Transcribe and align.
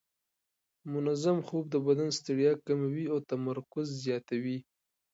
منظم 0.93 1.37
خوب 1.47 1.65
د 1.69 1.75
بدن 1.87 2.09
ستړیا 2.19 2.53
کموي 2.65 3.05
او 3.13 3.17
تمرکز 3.31 3.87
زیاتوي. 4.03 4.57